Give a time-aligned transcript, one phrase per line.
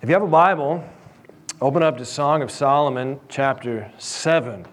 [0.00, 0.84] If you have a Bible,
[1.60, 4.64] open up to Song of Solomon, chapter 7.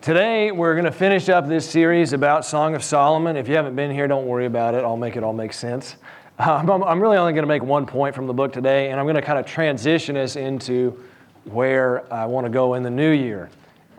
[0.00, 3.36] Today, we're going to finish up this series about Song of Solomon.
[3.36, 4.82] If you haven't been here, don't worry about it.
[4.82, 5.96] I'll make it all make sense.
[6.36, 9.04] Um, I'm really only going to make one point from the book today, and I'm
[9.04, 10.98] going to kind of transition us into
[11.44, 13.50] where I want to go in the new year.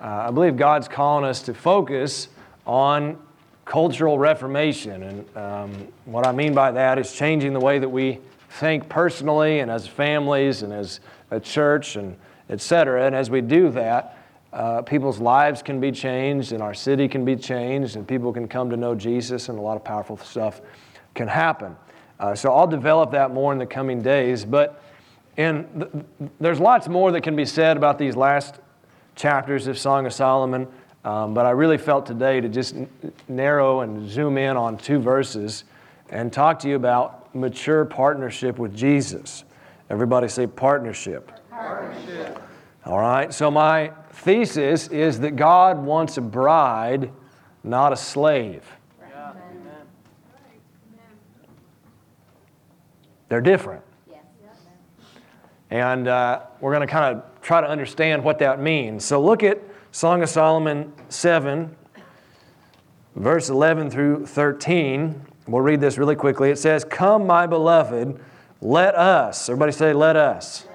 [0.01, 2.27] Uh, I believe God's calling us to focus
[2.65, 3.17] on
[3.65, 5.03] cultural reformation.
[5.03, 8.19] And um, what I mean by that is changing the way that we
[8.51, 10.99] think personally and as families and as
[11.31, 12.15] a church and
[12.49, 13.05] et cetera.
[13.05, 14.17] And as we do that,
[14.53, 18.47] uh, people's lives can be changed and our city can be changed and people can
[18.47, 20.61] come to know Jesus and a lot of powerful stuff
[21.13, 21.75] can happen.
[22.19, 24.45] Uh, so I'll develop that more in the coming days.
[24.45, 24.81] But
[25.37, 28.55] and th- there's lots more that can be said about these last
[29.15, 30.67] chapters of Song of Solomon.
[31.05, 32.89] Um, but I really felt today to just n-
[33.27, 35.63] narrow and zoom in on two verses
[36.09, 39.43] and talk to you about mature partnership with Jesus.
[39.91, 41.31] Everybody say partnership.
[41.51, 42.41] Partnership.
[42.85, 47.11] All right, so my thesis is that God wants a bride,
[47.63, 48.63] not a slave.
[48.99, 49.33] Yeah.
[53.29, 53.83] They're different.
[55.69, 59.05] And uh, we're going to kind of try to understand what that means.
[59.05, 59.59] So look at
[59.95, 61.73] Song of Solomon 7,
[63.15, 65.21] verse 11 through 13.
[65.47, 66.51] We'll read this really quickly.
[66.51, 68.19] It says, Come, my beloved,
[68.59, 69.47] let us.
[69.47, 70.67] Everybody say, Let us.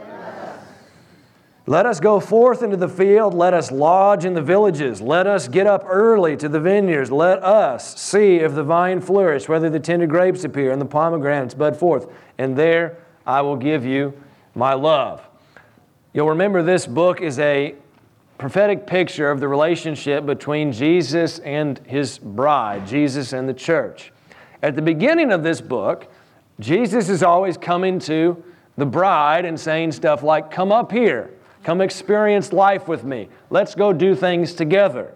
[1.66, 3.34] Let us go forth into the field.
[3.34, 5.02] Let us lodge in the villages.
[5.02, 7.12] Let us get up early to the vineyards.
[7.12, 11.52] Let us see if the vine flourish, whether the tender grapes appear and the pomegranates
[11.52, 12.10] bud forth.
[12.38, 14.14] And there I will give you
[14.54, 15.28] my love.
[16.14, 17.74] You'll remember this book is a
[18.40, 24.12] prophetic picture of the relationship between Jesus and his bride, Jesus and the church.
[24.62, 26.10] At the beginning of this book,
[26.58, 28.42] Jesus is always coming to
[28.78, 31.30] the bride and saying stuff like, Come up here.
[31.64, 33.28] Come experience life with me.
[33.50, 35.12] Let's go do things together.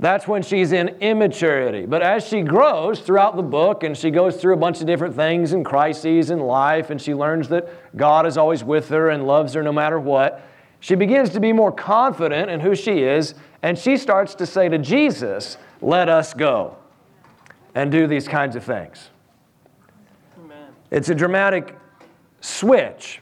[0.00, 1.86] That's when she's in immaturity.
[1.86, 5.14] But as she grows throughout the book and she goes through a bunch of different
[5.14, 9.28] things and crises in life and she learns that God is always with her and
[9.28, 10.42] loves her no matter what,
[10.80, 14.68] she begins to be more confident in who she is and she starts to say
[14.68, 16.76] to Jesus, Let us go
[17.74, 19.10] and do these kinds of things.
[20.42, 20.68] Amen.
[20.90, 21.76] It's a dramatic
[22.40, 23.20] switch.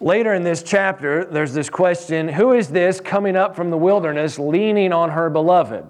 [0.00, 4.38] Later in this chapter, there's this question Who is this coming up from the wilderness
[4.38, 5.86] leaning on her beloved?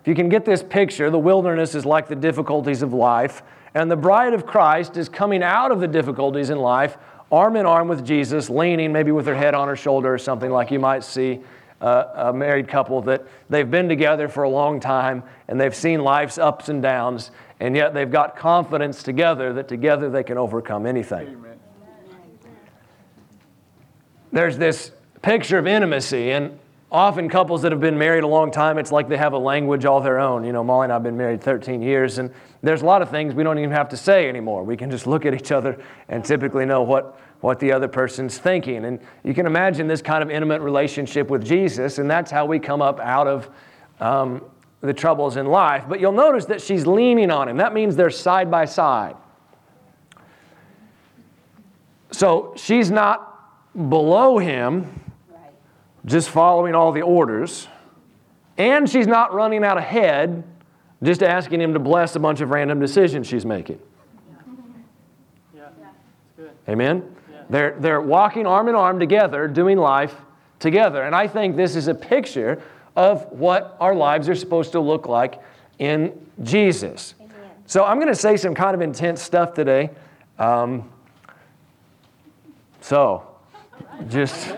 [0.00, 3.42] If you can get this picture, the wilderness is like the difficulties of life,
[3.74, 6.98] and the bride of Christ is coming out of the difficulties in life,
[7.34, 10.50] arm in arm with Jesus, leaning maybe with her head on her shoulder or something
[10.50, 11.40] like you might see
[11.80, 16.00] uh, a married couple that they've been together for a long time and they've seen
[16.02, 17.30] life's ups and downs,
[17.60, 21.28] and yet they've got confidence together that together they can overcome anything.
[21.28, 21.54] Amen
[24.34, 24.90] there's this
[25.22, 26.58] picture of intimacy, and
[26.90, 29.84] often couples that have been married a long time, it's like they have a language
[29.84, 30.44] all their own.
[30.44, 32.34] You know, Molly and I have been married 13 years, and
[32.64, 34.64] there's a lot of things we don't even have to say anymore.
[34.64, 38.38] We can just look at each other and typically know what, what the other person's
[38.38, 38.86] thinking.
[38.86, 42.58] And you can imagine this kind of intimate relationship with Jesus, and that's how we
[42.58, 43.50] come up out of
[44.00, 44.42] um,
[44.80, 45.84] the troubles in life.
[45.88, 47.58] But you'll notice that she's leaning on him.
[47.58, 49.16] That means they're side by side.
[52.10, 55.12] So she's not below him,
[56.06, 57.68] just following all the orders,
[58.56, 60.44] and she's not running out ahead,
[61.04, 63.78] just asking him to bless a bunch of random decisions she's making.
[65.54, 65.68] Yeah.
[66.38, 66.46] Yeah.
[66.68, 67.14] Amen?
[67.30, 67.42] Yeah.
[67.50, 70.16] They're, they're walking arm in arm together, doing life
[70.58, 71.02] together.
[71.02, 72.62] And I think this is a picture
[72.96, 75.40] of what our lives are supposed to look like
[75.78, 77.14] in Jesus.
[77.20, 77.50] Amen.
[77.66, 79.90] So I'm going to say some kind of intense stuff today.
[80.38, 80.90] Um,
[82.80, 83.26] so,
[84.08, 84.54] just,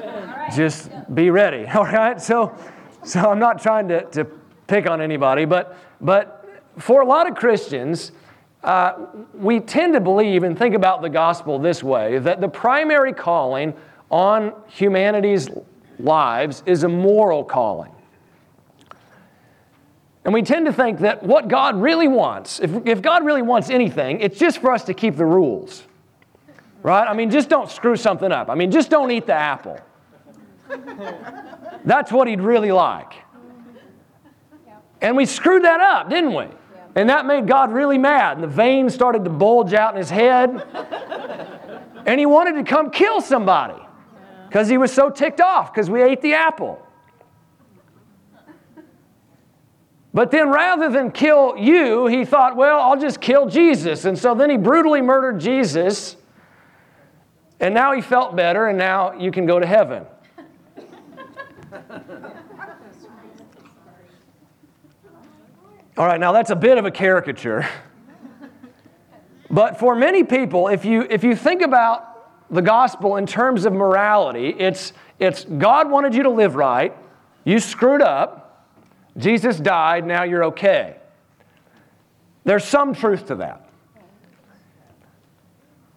[0.54, 1.66] just be ready.
[1.74, 2.20] All right.
[2.20, 2.56] So,
[3.04, 4.26] so I'm not trying to, to
[4.66, 6.35] pick on anybody, but, but
[6.78, 8.12] for a lot of Christians,
[8.62, 13.12] uh, we tend to believe and think about the gospel this way that the primary
[13.12, 13.74] calling
[14.10, 15.48] on humanity's
[15.98, 17.92] lives is a moral calling.
[20.24, 23.70] And we tend to think that what God really wants, if, if God really wants
[23.70, 25.84] anything, it's just for us to keep the rules.
[26.82, 27.06] Right?
[27.06, 28.50] I mean, just don't screw something up.
[28.50, 29.80] I mean, just don't eat the apple.
[31.84, 33.12] That's what he'd really like.
[35.00, 36.46] And we screwed that up, didn't we?
[36.96, 38.38] And that made God really mad.
[38.38, 40.66] And the veins started to bulge out in his head.
[42.06, 43.80] And he wanted to come kill somebody
[44.48, 46.82] because he was so ticked off because we ate the apple.
[50.14, 54.06] But then rather than kill you, he thought, well, I'll just kill Jesus.
[54.06, 56.16] And so then he brutally murdered Jesus.
[57.60, 60.06] And now he felt better, and now you can go to heaven.
[65.98, 67.66] All right, now that's a bit of a caricature.
[69.48, 73.72] But for many people, if you, if you think about the gospel in terms of
[73.72, 76.94] morality, it's, it's God wanted you to live right,
[77.44, 78.68] you screwed up,
[79.16, 80.96] Jesus died, now you're okay.
[82.44, 83.66] There's some truth to that.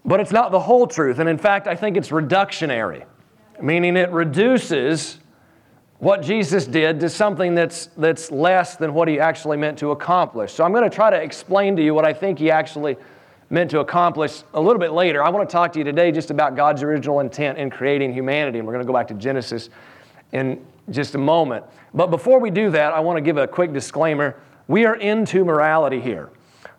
[0.05, 1.19] But it's not the whole truth.
[1.19, 3.05] And in fact, I think it's reductionary,
[3.61, 5.19] meaning it reduces
[5.99, 10.53] what Jesus did to something that's, that's less than what he actually meant to accomplish.
[10.53, 12.97] So I'm going to try to explain to you what I think he actually
[13.49, 15.21] meant to accomplish a little bit later.
[15.21, 18.59] I want to talk to you today just about God's original intent in creating humanity.
[18.59, 19.69] And we're going to go back to Genesis
[20.31, 21.65] in just a moment.
[21.93, 24.35] But before we do that, I want to give a quick disclaimer.
[24.67, 26.29] We are into morality here,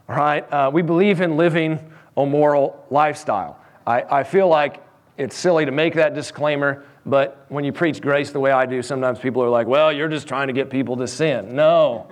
[0.08, 0.50] all right?
[0.52, 1.78] Uh, we believe in living
[2.16, 3.58] a moral lifestyle.
[3.86, 4.82] I, I feel like
[5.18, 8.82] it's silly to make that disclaimer but when you preach grace the way I do,
[8.82, 12.06] sometimes people are like, "Well, you're just trying to get people to sin." No.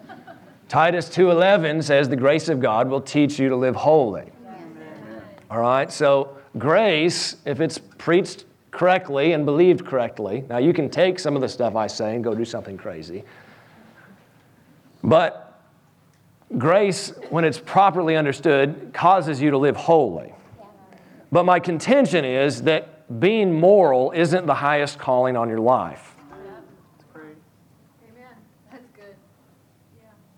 [0.68, 4.22] Titus 2:11 says the grace of God will teach you to live holy.
[4.46, 5.22] Amen.
[5.50, 5.90] All right?
[5.90, 10.44] So, grace, if it's preached correctly and believed correctly.
[10.48, 13.22] Now, you can take some of the stuff I say and go do something crazy.
[15.04, 15.60] But
[16.58, 20.34] grace, when it's properly understood, causes you to live holy.
[21.30, 26.16] But my contention is that being moral isn't the highest calling on your life.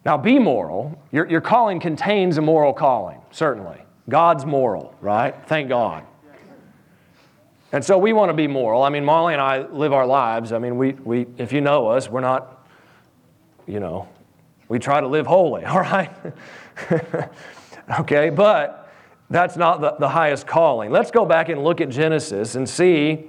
[0.05, 1.01] Now, be moral.
[1.13, 3.81] Your, your calling contains a moral calling, certainly.
[4.09, 5.35] God's moral, right?
[5.47, 6.05] Thank God.
[7.73, 8.83] And so we want to be moral.
[8.83, 10.53] I mean, Molly and I live our lives.
[10.53, 12.69] I mean, we, we, if you know us, we're not,
[13.67, 14.09] you know,
[14.69, 16.11] we try to live holy, all right?
[18.01, 18.84] okay, but
[19.31, 20.91] that's not the, the highest calling.
[20.91, 23.25] Let's go back and look at Genesis and see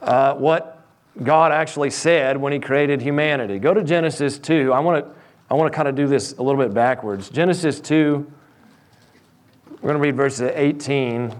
[0.00, 0.84] uh, what
[1.22, 3.58] God actually said when He created humanity.
[3.58, 4.72] Go to Genesis 2.
[4.72, 5.12] I want to
[5.52, 7.28] I want to kind of do this a little bit backwards.
[7.28, 8.26] Genesis 2,
[9.68, 11.30] we're going to read verses 18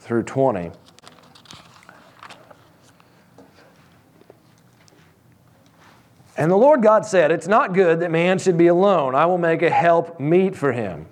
[0.00, 0.70] through 20.
[6.36, 9.14] And the Lord God said, It's not good that man should be alone.
[9.14, 11.06] I will make a help meet for him.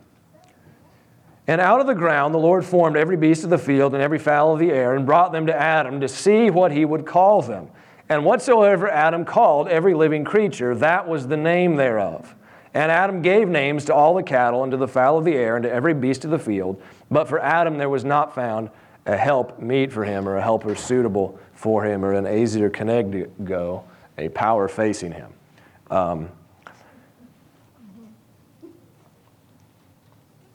[1.46, 4.18] And out of the ground the Lord formed every beast of the field and every
[4.18, 7.42] fowl of the air and brought them to Adam to see what he would call
[7.42, 7.68] them.
[8.08, 12.34] And whatsoever Adam called every living creature, that was the name thereof.
[12.74, 15.56] And Adam gave names to all the cattle and to the fowl of the air
[15.56, 16.80] and to every beast of the field.
[17.10, 18.70] But for Adam there was not found
[19.04, 23.82] a help meet for him or a helper suitable for him or an ezer kenegdo,
[24.16, 25.32] a power facing him.
[25.90, 26.30] Um,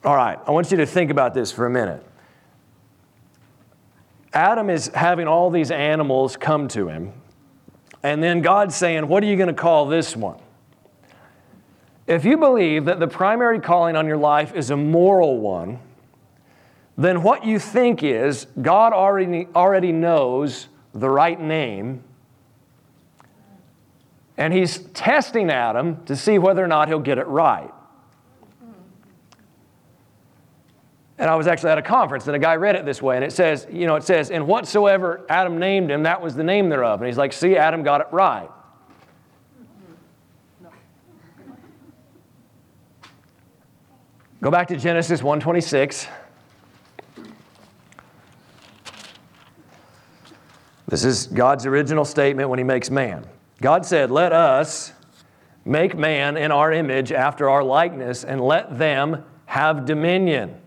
[0.04, 2.04] All right, I want you to think about this for a minute.
[4.34, 7.14] Adam is having all these animals come to him,
[8.04, 10.40] and then God's saying, What are you going to call this one?
[12.06, 15.80] If you believe that the primary calling on your life is a moral one,
[16.98, 22.04] then what you think is God already, already knows the right name,
[24.38, 27.72] and He's testing Adam to see whether or not he'll get it right.
[31.19, 33.26] And I was actually at a conference, and a guy read it this way, and
[33.26, 36.69] it says, you know, it says, and whatsoever Adam named him, that was the name
[36.69, 37.02] thereof.
[37.02, 38.50] And he's like, see, Adam got it right.
[44.40, 46.07] Go back to Genesis 126.
[50.88, 53.26] This is God's original statement when he makes man.
[53.62, 54.94] God said, Let us
[55.66, 60.62] make man in our image after our likeness, and let them have dominion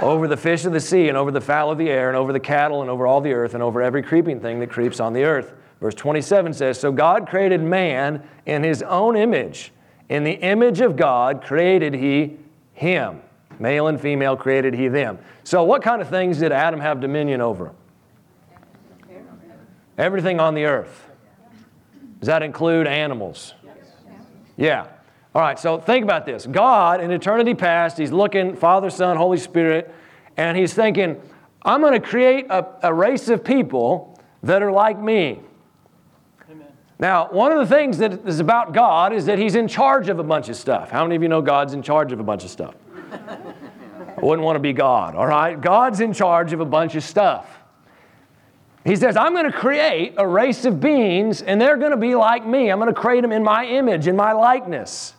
[0.00, 2.32] over the fish of the sea and over the fowl of the air and over
[2.32, 5.12] the cattle and over all the earth and over every creeping thing that creeps on
[5.12, 5.52] the earth.
[5.80, 9.72] Verse 27 says, So God created man in his own image.
[10.08, 12.38] In the image of God created he
[12.72, 13.20] him.
[13.58, 15.18] Male and female created he them.
[15.44, 17.72] So, what kind of things did Adam have dominion over?
[19.98, 21.08] Everything on the earth.
[22.20, 23.54] Does that include animals?
[24.56, 24.88] Yeah.
[25.36, 26.46] All right, so think about this.
[26.46, 29.94] God, in eternity past, He's looking, Father, Son, Holy Spirit,
[30.38, 31.20] and He's thinking,
[31.60, 35.40] I'm going to create a, a race of people that are like me.
[36.50, 36.68] Amen.
[36.98, 40.18] Now, one of the things that is about God is that He's in charge of
[40.18, 40.90] a bunch of stuff.
[40.90, 42.74] How many of you know God's in charge of a bunch of stuff?
[43.12, 45.60] I wouldn't want to be God, all right?
[45.60, 47.58] God's in charge of a bunch of stuff.
[48.86, 52.14] He says, I'm going to create a race of beings and they're going to be
[52.14, 52.70] like me.
[52.70, 55.12] I'm going to create them in my image, in my likeness.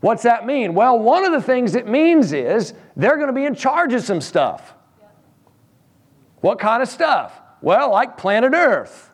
[0.00, 0.74] What's that mean?
[0.74, 4.02] Well, one of the things it means is they're going to be in charge of
[4.02, 4.74] some stuff.
[6.40, 7.38] What kind of stuff?
[7.60, 9.10] Well, like planet Earth,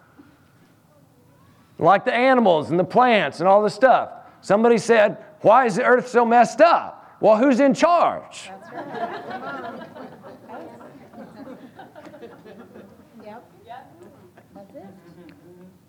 [1.79, 4.11] like the animals and the plants and all the stuff.
[4.41, 7.17] Somebody said, Why is the Earth so messed up?
[7.21, 8.51] Well, who's in charge?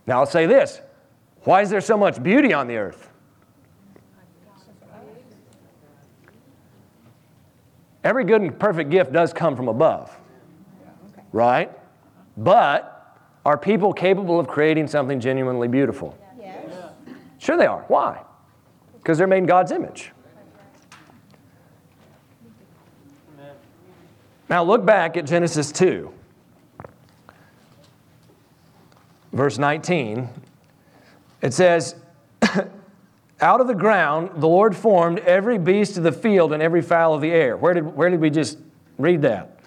[0.07, 0.81] Now I'll say this
[1.43, 3.06] why is there so much beauty on the earth?
[8.07, 10.17] Every good and perfect gift does come from above,
[11.33, 11.69] right?
[12.37, 16.17] But are people capable of creating something genuinely beautiful?
[16.39, 16.71] Yes.
[17.37, 17.83] Sure, they are.
[17.89, 18.23] Why?
[18.95, 20.13] Because they're made in God's image.
[24.47, 26.09] Now look back at Genesis 2.
[29.33, 30.29] verse 19,
[31.41, 31.97] it says,
[33.39, 37.13] Out of the ground the Lord formed every beast of the field and every fowl
[37.13, 37.55] of the air.
[37.55, 38.57] Where did, where did we just
[38.97, 39.59] read that?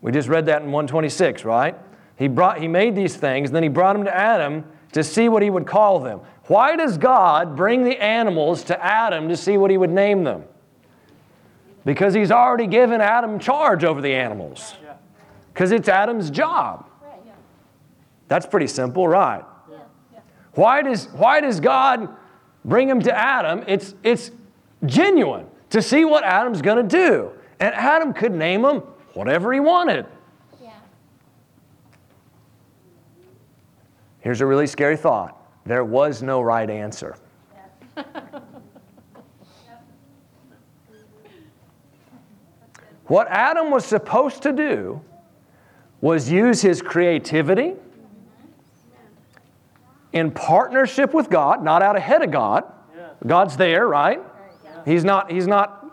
[0.00, 1.76] We just read that in 126, right?
[2.16, 5.42] He, brought, he made these things, then he brought them to Adam to see what
[5.42, 6.20] he would call them.
[6.46, 10.44] Why does God bring the animals to Adam to see what he would name them?
[11.84, 14.74] Because he's already given Adam charge over the animals.
[15.52, 16.86] Because it's Adam's job.
[18.28, 19.44] That's pretty simple, right?
[20.54, 22.14] Why, does, why does God
[22.64, 23.64] bring him to Adam?
[23.66, 24.30] It's, it's
[24.86, 27.30] genuine to see what Adam's going to do.
[27.58, 28.82] And Adam could name him
[29.14, 30.06] whatever he wanted.
[30.62, 30.72] Yeah.
[34.20, 35.36] Here's a really scary thought
[35.66, 37.16] there was no right answer.
[43.06, 45.00] what Adam was supposed to do
[46.00, 47.74] was use his creativity
[50.12, 52.64] in partnership with God, not out ahead of God.
[53.26, 54.20] God's there, right?
[54.84, 55.86] He's not, he's not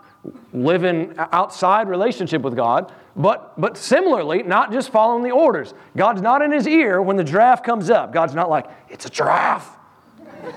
[0.52, 5.74] living outside relationship with God, but, but similarly, not just following the orders.
[5.96, 8.12] God's not in his ear when the giraffe comes up.
[8.12, 9.76] God's not like, it's a giraffe.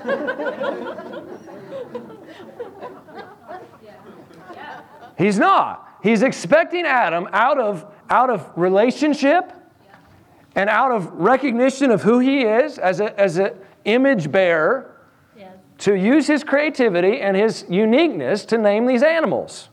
[5.18, 5.88] He's not.
[6.02, 9.52] He's expecting Adam out of, out of relationship
[10.54, 13.54] and out of recognition of who he is as an as a
[13.84, 14.94] image bearer
[15.36, 15.54] yes.
[15.78, 19.68] to use his creativity and his uniqueness to name these animals.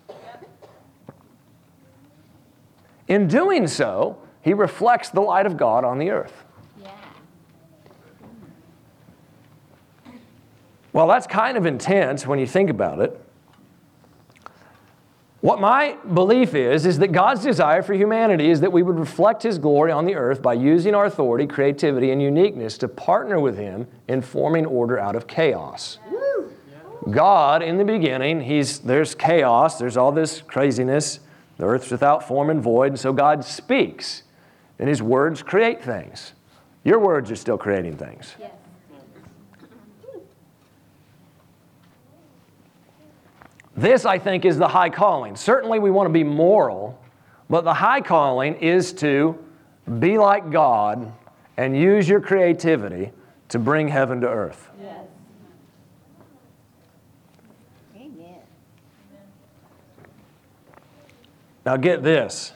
[3.08, 6.46] In doing so, he reflects the light of God on the earth.
[6.82, 6.92] Yeah.
[10.94, 13.20] Well, that's kind of intense when you think about it.
[15.42, 19.44] What my belief is, is that God's desire for humanity is that we would reflect
[19.44, 23.58] His glory on the earth by using our authority, creativity, and uniqueness to partner with
[23.58, 25.98] Him in forming order out of chaos.
[27.10, 31.22] God, in the beginning, he's, there's chaos, there's all this craziness,
[31.58, 34.24] the earth's without form and void, and so God speaks,
[34.78, 36.34] and His words create things.
[36.84, 38.36] Your words are still creating things.
[38.40, 38.52] Yes.
[43.80, 45.38] This, I think, is the high calling.
[45.38, 47.02] Certainly, we want to be moral,
[47.50, 49.38] but the high calling is to
[50.00, 51.14] be like God
[51.56, 53.14] and use your creativity
[53.48, 54.70] to bring heaven to earth.
[54.82, 55.06] Yes.
[57.96, 58.36] Amen.
[61.66, 62.52] Now, get this.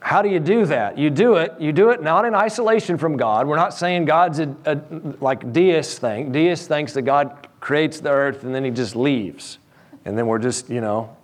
[0.00, 0.98] How do you do that?
[0.98, 3.48] You do it, you do it not in isolation from God.
[3.48, 4.78] We're not saying God's a, a
[5.22, 6.30] like deist thing.
[6.30, 9.58] Deist thinks that God creates the earth and then he just leaves
[10.08, 11.14] and then we're just, you know,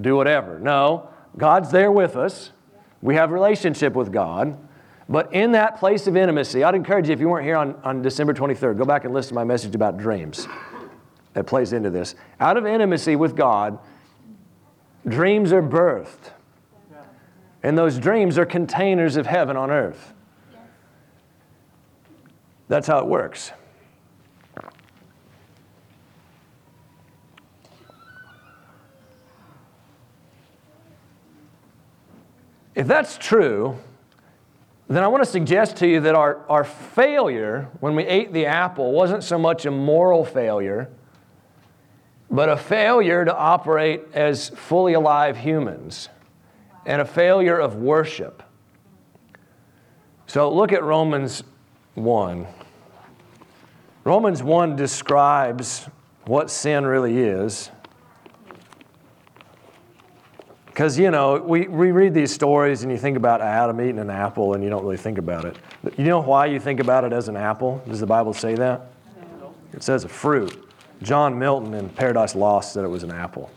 [0.00, 0.58] do whatever.
[0.58, 2.50] No, God's there with us.
[3.02, 4.58] We have relationship with God.
[5.06, 8.00] But in that place of intimacy, I'd encourage you, if you weren't here on, on
[8.00, 10.48] December 23rd, go back and listen to my message about dreams
[11.34, 12.14] that plays into this.
[12.40, 13.78] Out of intimacy with God,
[15.06, 16.32] dreams are birthed.
[17.62, 20.14] And those dreams are containers of heaven on earth.
[22.68, 23.52] That's how it works.
[32.76, 33.78] If that's true,
[34.86, 38.44] then I want to suggest to you that our, our failure when we ate the
[38.44, 40.90] apple wasn't so much a moral failure,
[42.30, 46.10] but a failure to operate as fully alive humans
[46.84, 48.42] and a failure of worship.
[50.26, 51.42] So look at Romans
[51.94, 52.46] 1.
[54.04, 55.88] Romans 1 describes
[56.26, 57.70] what sin really is.
[60.76, 64.10] Because, you know, we, we read these stories and you think about Adam eating an
[64.10, 65.56] apple and you don't really think about it.
[65.96, 67.82] You know why you think about it as an apple?
[67.88, 68.90] Does the Bible say that?
[69.72, 70.70] It says a fruit.
[71.00, 73.50] John Milton in Paradise Lost said it was an apple.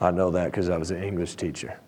[0.00, 1.78] I know that because I was an English teacher.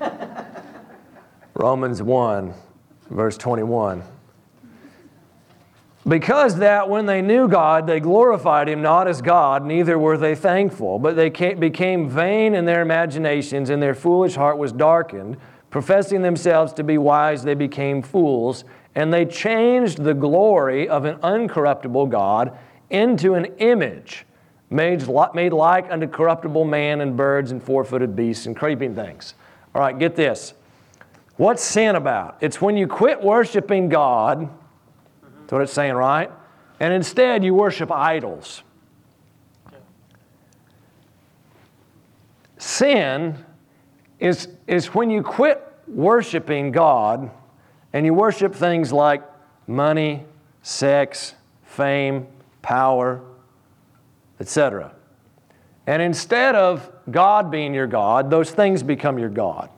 [1.52, 2.54] Romans 1,
[3.10, 4.02] verse 21.
[6.06, 10.34] Because that when they knew God, they glorified him not as God, neither were they
[10.34, 15.36] thankful, but they became vain in their imaginations, and their foolish heart was darkened.
[15.70, 18.64] Professing themselves to be wise, they became fools,
[18.96, 22.58] and they changed the glory of an uncorruptible God
[22.90, 24.26] into an image
[24.72, 29.34] made, made like unto corruptible man and birds and four footed beasts and creeping things.
[29.74, 30.54] All right, get this.
[31.36, 32.38] What's sin about?
[32.40, 34.48] It's when you quit worshiping God
[35.52, 36.30] that's what it's saying, right?
[36.80, 38.62] And instead, you worship idols.
[42.56, 43.36] Sin
[44.18, 47.30] is, is when you quit worshiping God
[47.92, 49.22] and you worship things like
[49.66, 50.24] money,
[50.62, 52.26] sex, fame,
[52.62, 53.20] power,
[54.40, 54.94] etc.
[55.86, 59.68] And instead of God being your God, those things become your God.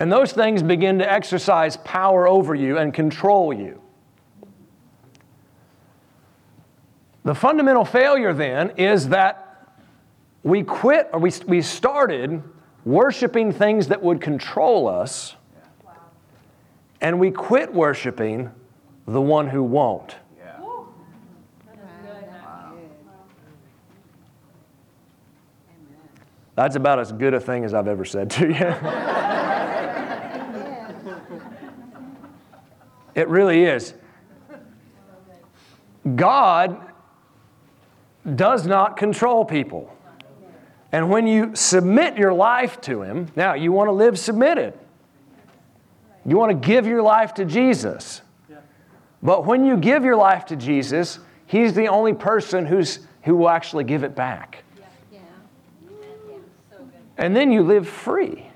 [0.00, 3.80] And those things begin to exercise power over you and control you.
[7.24, 9.50] The fundamental failure then is that
[10.42, 12.42] we quit or we, we started
[12.84, 15.36] worshiping things that would control us,
[17.00, 18.50] and we quit worshiping
[19.06, 20.16] the one who won't.
[26.56, 28.54] That's about as good a thing as I've ever said to you.
[33.14, 33.94] it really is.
[36.16, 36.89] God
[38.34, 39.94] does not control people.
[40.92, 44.74] And when you submit your life to Him, now you want to live submitted.
[46.26, 48.22] You want to give your life to Jesus.
[49.22, 53.48] But when you give your life to Jesus, He's the only person who's, who will
[53.48, 54.64] actually give it back.
[57.16, 58.46] And then you live free.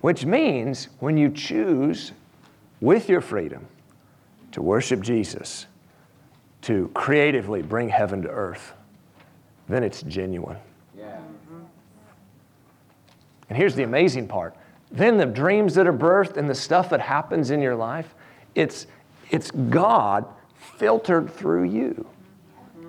[0.00, 2.12] Which means when you choose
[2.80, 3.68] with your freedom
[4.50, 5.66] to worship Jesus,
[6.62, 8.72] to creatively bring heaven to earth,
[9.68, 10.58] then it's genuine.
[10.96, 11.16] Yeah.
[11.16, 11.62] Mm-hmm.
[13.48, 14.56] And here's the amazing part
[14.90, 18.14] then the dreams that are birthed and the stuff that happens in your life,
[18.54, 18.86] it's,
[19.30, 20.26] it's God
[20.76, 22.06] filtered through you,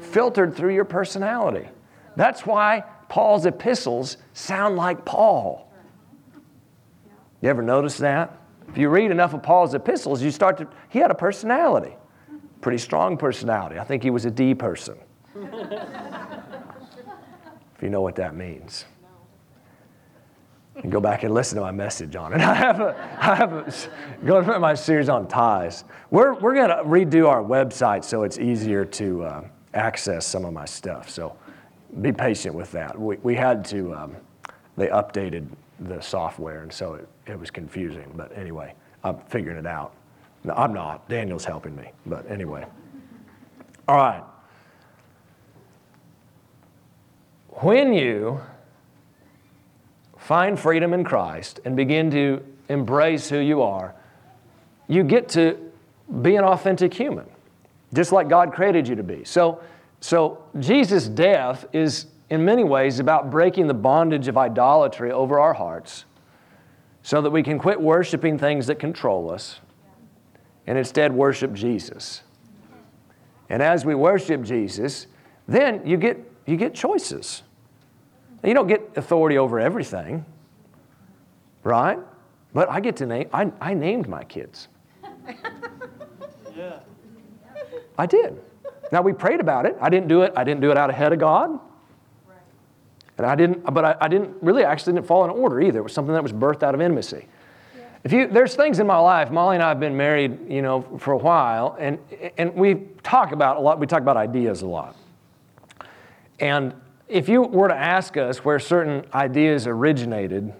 [0.02, 1.70] filtered through your personality.
[2.18, 5.72] That's why Paul's epistles sound like Paul.
[7.42, 8.38] You ever notice that?
[8.68, 11.96] If you read enough of Paul's epistles, you start to, he had a personality
[12.64, 13.78] pretty strong personality.
[13.78, 14.98] I think he was a D person.
[15.36, 15.52] if
[17.82, 18.86] you know what that means.
[20.76, 22.42] And go back and listen to my message on it.
[22.42, 23.72] I have a, I have a,
[24.26, 25.84] go to my series on ties.
[26.10, 29.44] We're, we're going to redo our website so it's easier to uh,
[29.76, 31.12] access some of my stuff.
[31.12, 31.36] So
[32.02, 33.00] be patient with that.
[33.00, 34.16] We, we had to, um,
[34.78, 35.48] they updated
[35.80, 38.12] the software, and so it, it was confusing.
[38.16, 38.74] But anyway,
[39.04, 39.94] I'm figuring it out.
[40.44, 41.08] No, I'm not.
[41.08, 41.92] Daniel's helping me.
[42.06, 42.66] But anyway.
[43.88, 44.24] All right.
[47.50, 48.42] When you
[50.18, 53.94] find freedom in Christ and begin to embrace who you are,
[54.88, 55.58] you get to
[56.22, 57.26] be an authentic human,
[57.94, 59.24] just like God created you to be.
[59.24, 59.62] So,
[60.02, 65.54] so Jesus' death is in many ways about breaking the bondage of idolatry over our
[65.54, 66.06] hearts
[67.02, 69.60] so that we can quit worshiping things that control us
[70.68, 72.22] and instead worship Jesus.
[73.50, 75.08] And as we worship Jesus,
[75.48, 77.44] then you get, you get choices.
[78.44, 80.26] You don't get authority over everything,
[81.64, 82.00] right?
[82.54, 84.68] But I get to name, I, I named my kids.
[86.56, 86.80] yeah.
[87.98, 88.42] I did.
[88.92, 89.76] Now we prayed about it.
[89.82, 91.60] I didn't do it, I didn't do it out ahead of God.
[93.18, 95.80] And I didn't, but I, I didn't really actually didn't fall in order either.
[95.80, 97.28] It was something that was birthed out of intimacy.
[98.04, 100.82] If you, there's things in my life, Molly and I have been married, you know,
[101.00, 101.98] for a while, and,
[102.38, 104.98] and we talk about a lot, we talk about ideas a lot.
[106.40, 106.74] And
[107.08, 110.54] if you were to ask us where certain ideas originated,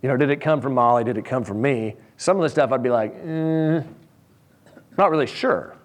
[0.00, 1.96] you know, did it come from Molly, did it come from me?
[2.16, 3.82] Some of the stuff I'd be like, eh,
[4.96, 5.76] not really sure.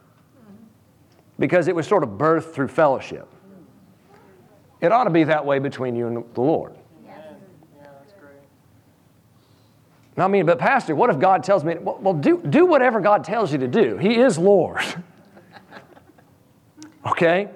[1.38, 3.28] Because it was sort of birthed through fellowship.
[4.80, 6.76] It ought to be that way between you and the Lord.
[10.18, 13.52] I mean, but Pastor, what if God tells me, well, do, do whatever God tells
[13.52, 13.98] you to do?
[13.98, 14.84] He is Lord.
[17.06, 17.50] okay?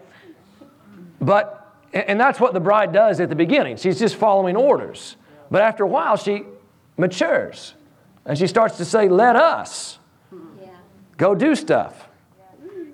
[1.20, 3.78] But And that's what the bride does at the beginning.
[3.78, 5.18] She's just following orders.
[5.52, 6.44] But after a while, she
[6.98, 7.74] matures
[8.26, 10.00] and she starts to say, Let us
[11.18, 12.08] go do stuff.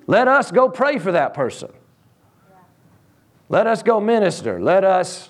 [0.08, 1.72] Let us go pray for that person.
[3.48, 4.60] Let us go minister.
[4.62, 5.30] Let us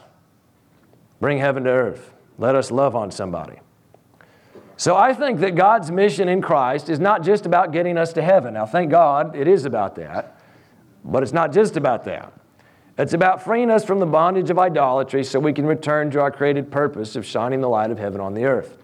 [1.20, 2.14] bring heaven to earth.
[2.38, 3.60] Let us love on somebody.
[4.82, 8.22] So I think that God's mission in Christ is not just about getting us to
[8.24, 8.56] heaven.
[8.56, 10.42] Now, thank God it is about that,
[11.06, 12.34] but it's not just about that.
[12.98, 16.32] It's about freeing us from the bondage of idolatry so we can return to our
[16.32, 18.80] created purpose of shining the light of heaven on the earth.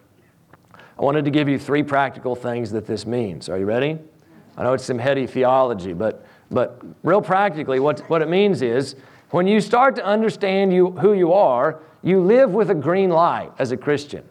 [0.76, 3.50] I wanted to give you three practical things that this means.
[3.50, 3.98] Are you ready?
[4.56, 8.96] I know it's some heady theology, but, but real practically, what, what it means is
[9.32, 13.52] when you start to understand you, who you are, you live with a green light
[13.58, 14.24] as a Christian.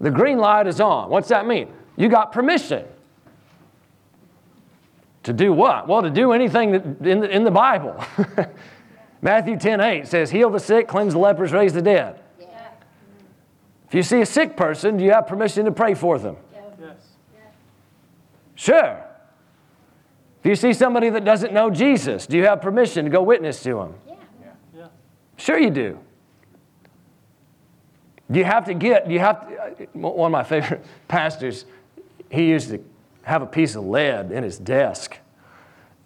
[0.00, 1.10] The green light is on.
[1.10, 1.68] What's that mean?
[1.96, 2.86] You got permission.
[5.24, 5.86] To do what?
[5.86, 8.02] Well, to do anything that in, the, in the Bible.
[9.22, 12.20] Matthew 10 8 says, Heal the sick, cleanse the lepers, raise the dead.
[12.40, 12.46] Yeah.
[13.88, 16.36] If you see a sick person, do you have permission to pray for them?
[16.80, 16.96] Yes.
[18.54, 19.04] Sure.
[20.42, 23.62] If you see somebody that doesn't know Jesus, do you have permission to go witness
[23.64, 23.94] to them?
[24.08, 24.14] Yeah.
[24.74, 24.86] yeah.
[25.36, 25.98] Sure, you do.
[28.30, 31.64] You have to get, you have to, uh, one of my favorite pastors,
[32.30, 32.82] he used to
[33.22, 35.18] have a piece of lead in his desk.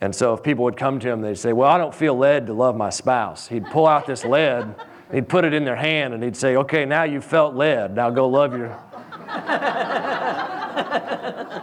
[0.01, 2.47] And so if people would come to him, they'd say, Well, I don't feel led
[2.47, 3.47] to love my spouse.
[3.49, 4.75] He'd pull out this lead,
[5.13, 7.95] he'd put it in their hand, and he'd say, Okay, now you felt led.
[7.95, 8.69] Now go love your.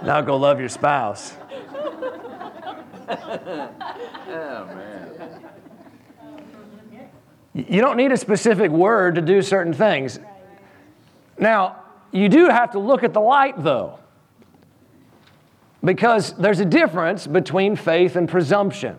[0.04, 1.34] now go love your spouse.
[3.10, 3.70] oh,
[4.28, 4.92] man.
[7.54, 10.20] You don't need a specific word to do certain things.
[11.38, 14.00] Now, you do have to look at the light, though,
[15.84, 18.98] because there's a difference between faith and presumption.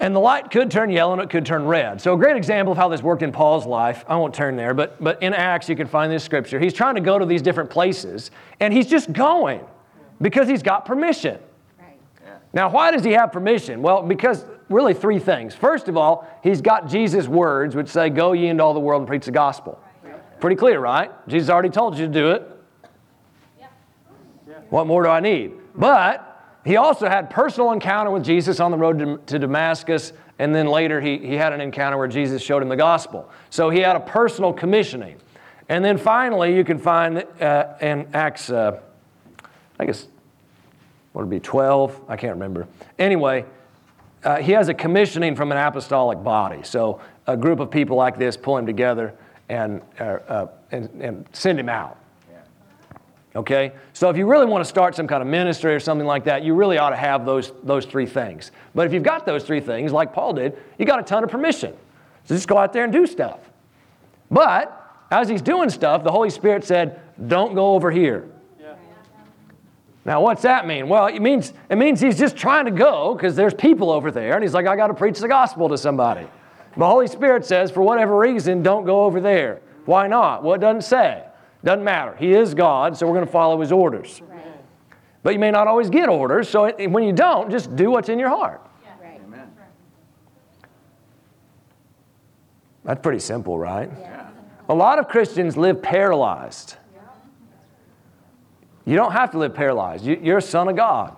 [0.00, 2.00] And the light could turn yellow and it could turn red.
[2.00, 4.72] So, a great example of how this worked in Paul's life, I won't turn there,
[4.72, 6.58] but, but in Acts you can find this scripture.
[6.58, 9.60] He's trying to go to these different places, and he's just going
[10.22, 11.38] because he's got permission.
[11.78, 11.98] Right.
[12.24, 12.38] Yeah.
[12.54, 13.82] Now, why does he have permission?
[13.82, 15.54] Well, because really three things.
[15.54, 19.00] First of all, he's got Jesus' words, which say, Go ye into all the world
[19.00, 19.78] and preach the gospel.
[20.40, 21.10] Pretty clear, right?
[21.28, 22.50] Jesus already told you to do it.
[23.58, 23.66] Yeah.
[24.70, 25.52] What more do I need?
[25.74, 26.26] But
[26.64, 30.66] he also had personal encounter with Jesus on the road to, to, Damascus, and then
[30.66, 33.30] later he, he had an encounter where Jesus showed him the gospel.
[33.50, 35.18] So he had a personal commissioning.
[35.68, 38.80] And then finally, you can find uh, in Acts, uh,
[39.78, 40.06] I guess,
[41.12, 42.00] what would it be, 12?
[42.08, 42.66] I can't remember.
[42.98, 43.44] Anyway,
[44.24, 46.62] uh, he has a commissioning from an apostolic body.
[46.62, 49.14] So a group of people like this pull him together
[49.48, 51.96] and, uh, uh, and, and send him out.
[53.36, 53.72] Okay?
[53.92, 56.42] So if you really want to start some kind of ministry or something like that,
[56.42, 58.50] you really ought to have those, those three things.
[58.74, 61.30] But if you've got those three things, like Paul did, you got a ton of
[61.30, 61.72] permission.
[62.24, 63.38] So just go out there and do stuff.
[64.30, 64.76] But
[65.10, 68.28] as he's doing stuff, the Holy Spirit said, don't go over here.
[70.10, 70.14] Yeah.
[70.14, 70.88] Now, what's that mean?
[70.88, 74.34] Well, it means, it means he's just trying to go because there's people over there,
[74.34, 76.26] and he's like, I got to preach the gospel to somebody.
[76.76, 79.60] The Holy Spirit says, for whatever reason, don't go over there.
[79.84, 80.42] Why not?
[80.42, 81.24] Well, it doesn't say.
[81.62, 82.16] Doesn't matter.
[82.16, 84.20] He is God, so we're going to follow His orders.
[84.28, 84.44] Right.
[85.22, 88.18] But you may not always get orders, so when you don't, just do what's in
[88.18, 88.62] your heart.
[88.82, 88.90] Yeah.
[89.00, 89.20] Right.
[89.24, 89.48] Amen.
[92.84, 93.90] That's pretty simple, right?
[94.00, 94.28] Yeah.
[94.68, 96.76] A lot of Christians live paralyzed.
[98.90, 100.04] You don't have to live paralyzed.
[100.04, 101.14] You, are a son of God,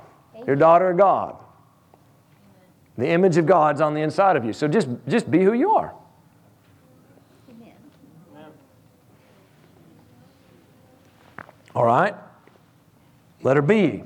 [0.46, 1.38] you're a daughter of God.
[2.98, 4.52] The image of God's on the inside of you.
[4.52, 5.94] So just, just be who you are.
[7.48, 7.72] Amen.
[11.74, 12.14] All right?
[13.42, 14.02] Letter B.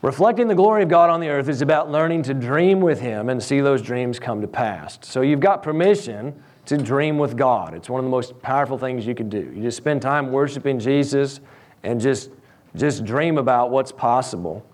[0.00, 3.28] Reflecting the glory of God on the earth is about learning to dream with Him
[3.28, 4.98] and see those dreams come to pass.
[5.02, 7.74] So you've got permission to dream with God.
[7.74, 9.52] It's one of the most powerful things you can do.
[9.54, 11.40] You just spend time worshiping Jesus
[11.82, 12.30] and just,
[12.76, 14.64] just dream about what's possible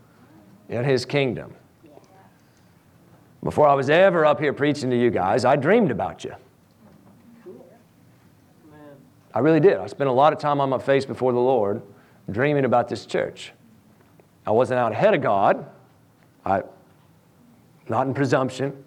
[0.68, 1.54] in His kingdom.
[3.42, 6.34] Before I was ever up here preaching to you guys, I dreamed about you.
[9.32, 9.76] I really did.
[9.76, 11.82] I spent a lot of time on my face before the Lord
[12.30, 13.52] dreaming about this church.
[14.46, 15.66] I wasn't out ahead of God,
[16.44, 16.62] I,
[17.88, 18.84] not in presumption,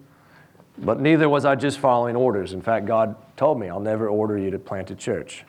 [0.77, 2.53] but neither was I just following orders.
[2.53, 5.45] In fact, God told me, I'll never order you to plant a church.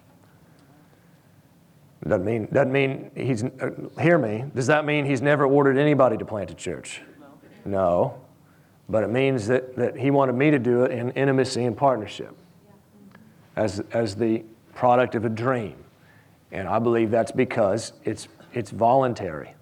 [2.06, 6.16] Doesn't mean, doesn't mean he's, uh, hear me, does that mean he's never ordered anybody
[6.16, 7.02] to plant a church?
[7.64, 7.70] No.
[7.70, 8.20] no.
[8.88, 12.34] But it means that, that he wanted me to do it in intimacy and partnership
[13.54, 15.76] as, as the product of a dream.
[16.52, 19.54] And I believe that's because it's, it's voluntary.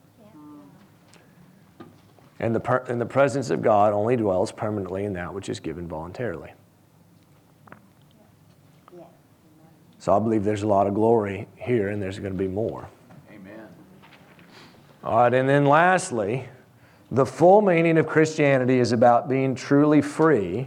[2.40, 5.58] And the, per- and the presence of God only dwells permanently in that which is
[5.58, 6.52] given voluntarily.
[10.08, 12.88] So I believe there's a lot of glory here, and there's going to be more.
[13.30, 13.68] Amen.
[15.04, 16.48] All right, and then lastly,
[17.10, 20.66] the full meaning of Christianity is about being truly free,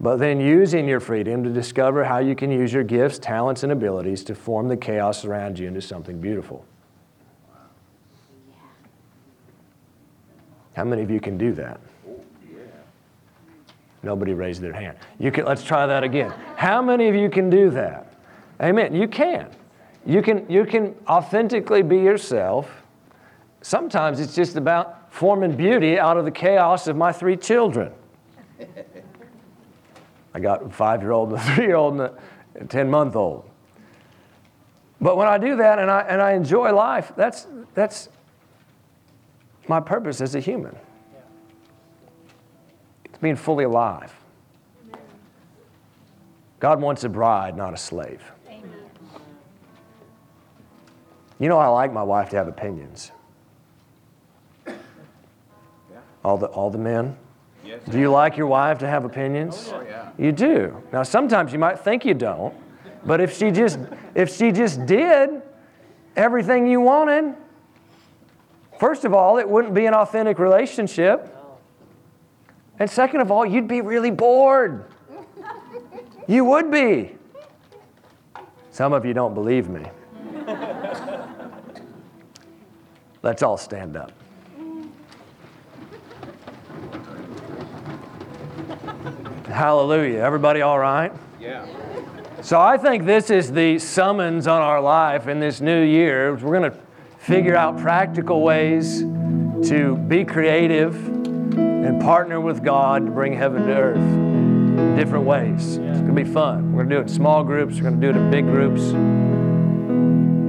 [0.00, 3.70] but then using your freedom to discover how you can use your gifts, talents, and
[3.70, 6.64] abilities to form the chaos around you into something beautiful.
[10.74, 11.80] How many of you can do that?
[12.08, 12.20] Oh,
[14.02, 14.98] Nobody raised their hand.
[15.20, 16.34] You can, let's try that again.
[16.56, 18.11] How many of you can do that?
[18.62, 18.94] Amen.
[18.94, 19.48] You can.
[20.06, 22.82] You can, you can authentically be yourself.
[23.60, 27.92] Sometimes it's just about forming beauty out of the chaos of my three children.
[30.34, 32.10] I got a five year old, and a three year old, and
[32.54, 33.48] a 10 month old.
[35.00, 38.08] But when I do that and I, and I enjoy life, that's, that's
[39.68, 40.76] my purpose as a human.
[43.04, 44.14] It's being fully alive.
[46.60, 48.22] God wants a bride, not a slave.
[51.42, 53.10] You know, I like my wife to have opinions.
[56.24, 57.16] All the, all the men?
[57.64, 57.80] Yes.
[57.90, 59.72] Do you like your wife to have opinions?
[59.74, 60.10] Oh, yeah.
[60.16, 60.80] You do.
[60.92, 62.54] Now, sometimes you might think you don't,
[63.04, 63.80] but if she just,
[64.14, 65.42] if she just did
[66.14, 67.34] everything you wanted,
[68.78, 71.36] first of all, it wouldn't be an authentic relationship.
[72.78, 74.84] And second of all, you'd be really bored.
[76.28, 77.16] You would be.
[78.70, 79.82] Some of you don't believe me.
[83.22, 84.12] Let's all stand up.
[89.46, 90.18] Hallelujah.
[90.18, 91.12] Everybody all right?
[91.38, 91.66] Yeah.
[92.40, 96.34] So I think this is the summons on our life in this new year.
[96.34, 96.76] We're going to
[97.18, 103.72] figure out practical ways to be creative and partner with God to bring heaven to
[103.72, 105.76] earth in different ways.
[105.76, 106.72] It's going to be fun.
[106.72, 108.46] We're going to do it in small groups, we're going to do it in big
[108.46, 108.92] groups.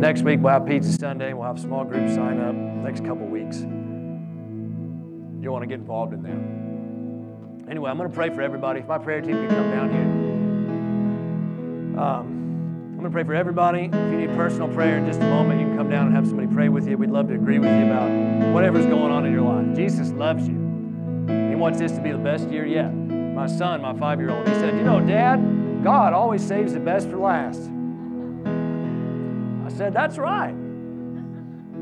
[0.03, 3.25] Next week we'll have Pizza Sunday and we'll have small groups sign up next couple
[3.25, 3.59] weeks.
[5.41, 7.71] You'll want to get involved in that.
[7.71, 8.81] Anyway, I'm going to pray for everybody.
[8.81, 9.89] If my prayer team can come down
[11.93, 12.01] here.
[12.03, 12.27] Um,
[12.89, 13.85] I'm going to pray for everybody.
[13.85, 16.27] If you need personal prayer in just a moment, you can come down and have
[16.27, 16.97] somebody pray with you.
[16.97, 18.09] We'd love to agree with you about
[18.53, 19.73] whatever's going on in your life.
[19.73, 20.55] Jesus loves you.
[21.47, 22.89] He wants this to be the best year yet.
[22.89, 26.81] My son, my five year old, he said, You know, Dad, God always saves the
[26.81, 27.69] best for last.
[29.75, 30.55] Said, That's right.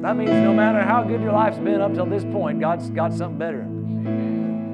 [0.02, 3.14] That means no matter how good your life's been up till this point, God's got
[3.14, 3.68] something better.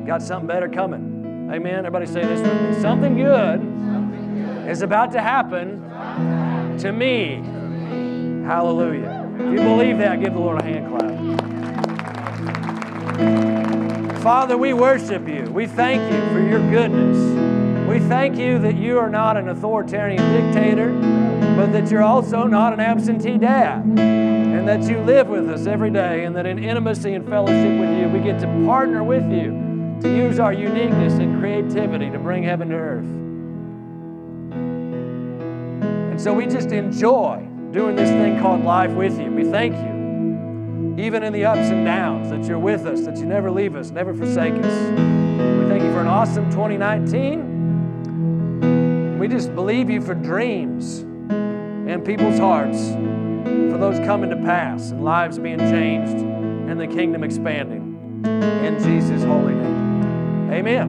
[0.07, 1.49] Got something better coming.
[1.51, 1.79] Amen.
[1.79, 2.81] Everybody say this with me.
[2.81, 5.81] Something good is about to happen
[6.79, 7.41] to me.
[8.45, 9.29] Hallelujah.
[9.35, 11.07] If you believe that, give the Lord a hand clap.
[14.21, 15.43] Father, we worship you.
[15.51, 17.17] We thank you for your goodness.
[17.87, 20.89] We thank you that you are not an authoritarian dictator,
[21.57, 23.83] but that you're also not an absentee dad.
[23.83, 27.97] And that you live with us every day, and that in intimacy and fellowship with
[27.97, 32.43] you, we get to partner with you to use our uniqueness and creativity to bring
[32.43, 33.07] heaven to earth.
[36.11, 39.31] And so we just enjoy doing this thing called life with you.
[39.31, 43.25] We thank you, even in the ups and downs, that you're with us, that you
[43.25, 44.91] never leave us, never forsake us.
[44.91, 49.17] We thank you for an awesome 2019.
[49.17, 51.06] We just believe you for dreams
[51.87, 52.89] and people's hearts,
[53.71, 56.15] for those coming to pass and lives being changed
[56.69, 58.23] and the kingdom expanding.
[58.25, 60.51] In Jesus' holy name.
[60.51, 60.85] Amen.